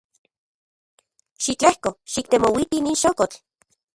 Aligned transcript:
Xitlejko 1.43 1.89
xiktemouiti 2.13 2.77
nin 2.83 2.95
xokotl. 3.03 3.37